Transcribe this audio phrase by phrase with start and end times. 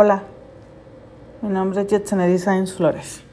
[0.00, 0.22] Hola,
[1.42, 3.27] mi nombre es Jetsaneri Sáenz Flores.